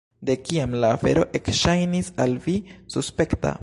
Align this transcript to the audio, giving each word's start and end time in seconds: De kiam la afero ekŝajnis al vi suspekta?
De 0.29 0.35
kiam 0.45 0.73
la 0.85 0.89
afero 0.95 1.27
ekŝajnis 1.41 2.13
al 2.27 2.37
vi 2.49 2.61
suspekta? 2.97 3.59